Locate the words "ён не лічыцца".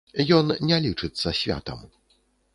0.37-1.35